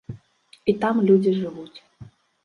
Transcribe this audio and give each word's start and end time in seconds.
І 0.71 0.73
там 0.83 1.01
людзі 1.09 1.33
жывуць. 1.41 1.77